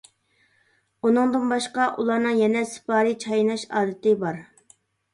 ئۇنىڭدىن 1.07 1.45
باشقا 1.53 1.87
ئۇلارنىڭ 1.91 2.41
يەنە 2.41 2.65
سىپارى 2.73 3.15
چايناش 3.29 3.71
ئادىتى 3.71 4.19
بار. 4.27 4.47